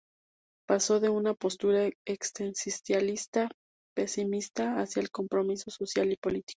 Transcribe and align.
Pasó 0.67 0.99
de 0.99 1.09
una 1.09 1.35
postura 1.35 1.87
existencialista 2.07 3.49
pesimista 3.95 4.79
hacia 4.81 4.99
el 4.99 5.11
compromiso 5.11 5.69
social 5.69 6.11
y 6.11 6.15
político. 6.15 6.49